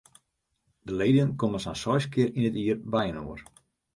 De 0.91 0.95
leden 1.01 1.35
komme 1.43 1.61
sa'n 1.65 1.77
seis 1.83 2.07
kear 2.13 2.31
yn 2.37 2.47
it 2.49 2.57
jier 2.61 2.79
byinoar. 2.93 3.39